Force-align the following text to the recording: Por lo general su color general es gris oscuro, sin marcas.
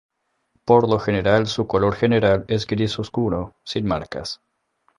Por 0.65 0.89
lo 0.89 0.97
general 0.97 1.45
su 1.45 1.67
color 1.67 1.93
general 1.95 2.43
es 2.47 2.65
gris 2.65 2.97
oscuro, 2.97 3.53
sin 3.63 3.85
marcas. 3.85 4.41